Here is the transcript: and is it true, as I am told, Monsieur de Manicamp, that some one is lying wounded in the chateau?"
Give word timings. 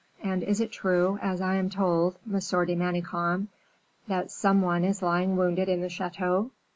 and 0.23 0.41
is 0.41 0.59
it 0.59 0.71
true, 0.71 1.19
as 1.21 1.41
I 1.41 1.57
am 1.57 1.69
told, 1.69 2.17
Monsieur 2.25 2.65
de 2.65 2.75
Manicamp, 2.75 3.49
that 4.07 4.31
some 4.31 4.59
one 4.63 4.83
is 4.83 5.03
lying 5.03 5.37
wounded 5.37 5.69
in 5.69 5.81
the 5.81 5.89
chateau?" 5.89 6.49